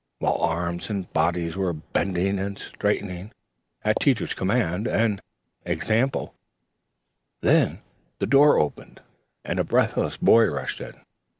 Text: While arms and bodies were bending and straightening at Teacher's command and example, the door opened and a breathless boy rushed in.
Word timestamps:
While 0.17 0.37
arms 0.41 0.89
and 0.89 1.13
bodies 1.13 1.55
were 1.55 1.73
bending 1.73 2.39
and 2.39 2.57
straightening 2.57 3.31
at 3.83 3.99
Teacher's 3.99 4.33
command 4.33 4.87
and 4.87 5.21
example, 5.63 6.33
the 7.41 7.77
door 8.27 8.57
opened 8.57 8.99
and 9.45 9.59
a 9.59 9.63
breathless 9.63 10.17
boy 10.17 10.47
rushed 10.47 10.81
in. 10.81 10.95